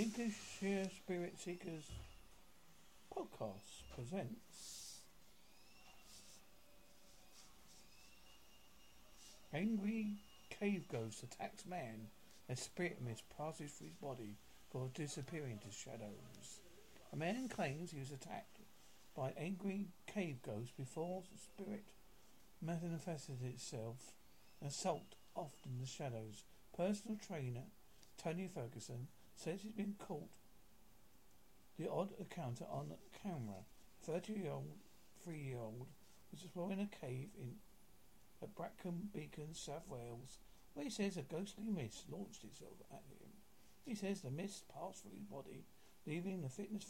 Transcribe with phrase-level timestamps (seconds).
[0.00, 1.84] Lincolnshire Spirit Seekers
[3.14, 5.00] podcast presents
[9.52, 10.06] Angry
[10.58, 12.06] cave ghost attacks man
[12.48, 14.36] as spirit mist passes through his body
[14.72, 16.60] before disappearing into shadows.
[17.12, 18.60] A man claims he was attacked
[19.14, 21.88] by angry cave ghost before the spirit
[22.62, 24.14] manifested itself
[24.66, 26.44] assault off in the shadows.
[26.74, 27.64] Personal trainer
[28.16, 29.08] Tony Ferguson
[29.40, 30.28] says he's been caught
[31.78, 33.64] the odd encounter on camera.
[34.02, 34.76] Thirty-year-old,
[35.24, 35.86] three-year-old
[36.30, 37.54] was exploring a cave in
[38.42, 40.38] at Brecon Beacon, South Wales,
[40.74, 43.32] where he says a ghostly mist launched itself at him.
[43.86, 45.64] He says the mist passed through his body,
[46.06, 46.84] leaving the fitness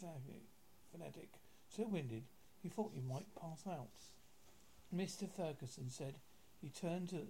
[0.91, 1.29] fanatic
[1.69, 2.23] so winded
[2.61, 4.11] he thought he might pass out.
[4.93, 5.29] Mr.
[5.29, 6.15] Ferguson said
[6.61, 7.27] he turned to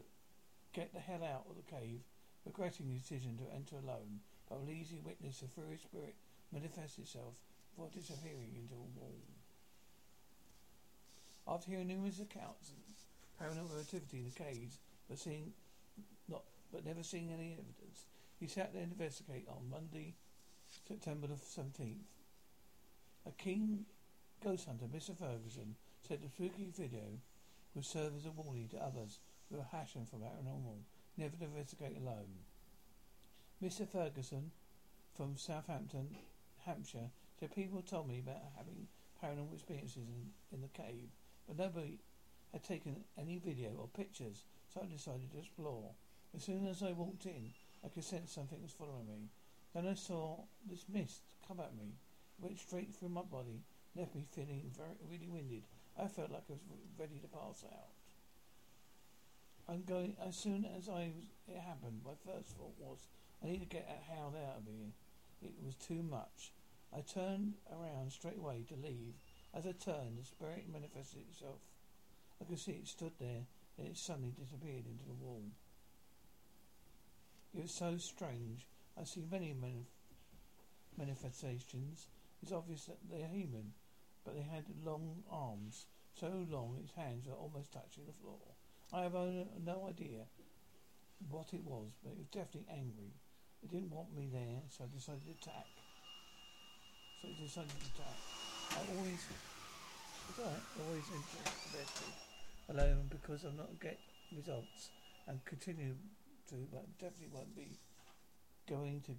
[0.73, 2.01] get the hell out of the cave,
[2.43, 4.21] regretting his decision to enter alone
[4.51, 6.15] but believes he witnessed a furry spirit
[6.51, 7.33] manifest itself
[7.69, 9.15] before disappearing into a wall.
[11.47, 12.77] After hearing numerous accounts of
[13.39, 15.53] paranormal activity in the caves, but seeing
[16.27, 18.05] not but never seeing any evidence,
[18.39, 20.15] he sat there to investigate on Monday,
[20.87, 22.03] September the seventeenth.
[23.25, 23.85] A keen
[24.43, 25.17] ghost hunter, Mr.
[25.17, 27.19] Ferguson, said the spooky video
[27.73, 30.81] would serve as a warning to others who are hashing for paranormal,
[31.17, 32.50] never to investigate alone.
[33.63, 33.87] Mr.
[33.87, 34.49] Ferguson
[35.15, 36.17] from Southampton,
[36.65, 38.87] Hampshire, said people told me about having
[39.21, 41.09] paranormal experiences in, in the cave,
[41.47, 41.99] but nobody
[42.51, 45.91] had taken any video or pictures, so I decided to explore.
[46.35, 47.51] As soon as I walked in,
[47.85, 49.29] I could sense something was following me.
[49.75, 51.93] Then I saw this mist come at me.
[52.39, 53.61] Went straight through my body,
[53.95, 55.63] left me feeling very really winded.
[55.99, 56.61] I felt like I was
[56.97, 57.93] ready to pass out.
[59.69, 62.01] I'm going as soon as I was, it happened.
[62.03, 63.07] My first thought was
[63.43, 64.91] I need to get the hell out of here.
[65.41, 66.53] It was too much.
[66.95, 69.15] I turned around straight away to leave.
[69.53, 71.59] As I turned, the spirit manifested itself.
[72.39, 73.45] I could see it stood there,
[73.77, 75.43] and it suddenly disappeared into the wall.
[77.53, 78.67] It was so strange.
[78.99, 79.85] I see many manif-
[80.97, 82.07] manifestations.
[82.41, 83.73] It's obvious that they are human,
[84.23, 85.87] but they had long arms,
[86.19, 88.39] so long its hands were almost touching the floor.
[88.93, 90.25] I have no idea
[91.29, 93.13] what it was, but it was definitely angry.
[93.63, 95.69] It didn't want me there, so I decided to attack.
[97.21, 98.19] So I decided to attack.
[98.73, 99.21] I always,
[100.39, 102.13] alright, always invested
[102.69, 103.99] alone because I'm not get
[104.35, 104.89] results
[105.27, 105.95] and continue
[106.49, 107.77] to, but definitely won't be
[108.67, 109.13] going to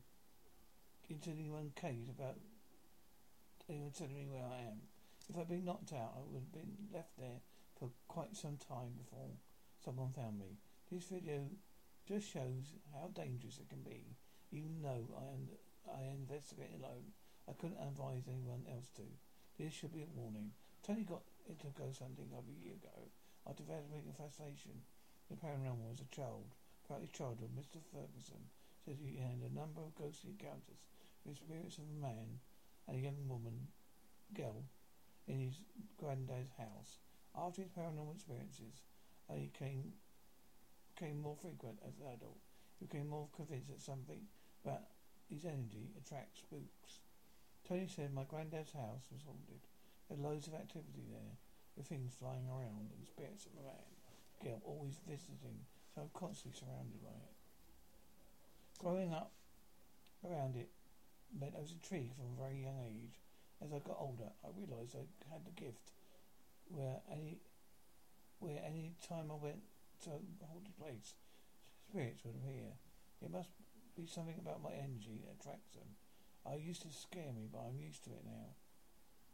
[1.12, 2.36] into anyone case about
[3.68, 4.80] anyone telling me where I am.
[5.28, 7.40] If I'd been knocked out, I would have been left there
[7.78, 9.28] for quite some time before
[9.84, 10.58] someone found me.
[10.90, 11.44] This video
[12.08, 14.16] just shows how dangerous it can be
[14.52, 15.32] even though I,
[15.88, 17.16] I investigate alone,
[17.48, 19.08] I couldn't advise anyone else to.
[19.58, 20.52] This should be a warning.
[20.84, 23.08] Tony got into ghost hunting over a year ago
[23.48, 24.84] after developing a fascination
[25.28, 26.52] with paranormal as a child.
[26.86, 27.80] Throughout childhood, Mr.
[27.90, 28.52] Ferguson
[28.84, 30.84] says he had a number of ghostly encounters
[31.24, 32.42] with spirits of a man
[32.86, 33.68] and a young woman,
[34.34, 34.66] girl,
[35.26, 35.62] in his
[35.96, 36.98] granddad's house.
[37.34, 38.82] After his paranormal experiences,
[39.32, 39.94] he came
[40.94, 42.38] became more frequent as an adult.
[42.78, 44.28] He became more convinced that something
[44.64, 44.90] but
[45.28, 47.02] his energy attracts spooks.
[47.66, 49.62] Tony said my granddad's house was haunted.
[50.08, 51.38] There was loads of activity there,
[51.76, 53.88] with things flying around and spirits of man,
[54.42, 55.64] girl always visiting,
[55.94, 57.36] so I'm constantly surrounded by it.
[58.78, 59.32] Growing up
[60.26, 60.70] around it
[61.32, 63.22] meant I was intrigued from a very young age.
[63.62, 65.92] As I got older, I realised I had the gift
[66.68, 67.38] where any
[68.40, 69.62] where any time I went
[70.02, 71.14] to a haunted place,
[71.88, 72.74] spirits would appear.
[73.22, 73.50] It must
[73.96, 75.96] be something about my energy that attracts them.
[76.46, 78.56] I used to scare me, but I'm used to it now.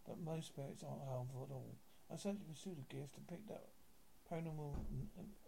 [0.04, 1.76] But most spirits aren't harmful at all.
[2.12, 3.68] I started to pursue the gift and picked up
[4.28, 4.76] paranormal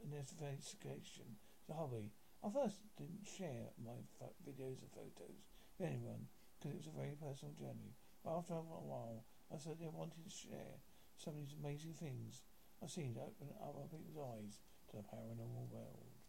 [0.05, 2.13] investigation as a hobby.
[2.45, 5.45] I first didn't share my fo- videos and photos
[5.77, 7.93] with anyone because it was a very personal journey.
[8.25, 10.81] But after a while, I I wanted to share
[11.17, 12.43] some of these amazing things
[12.83, 16.20] I've seen to open other people's eyes to the paranormal world.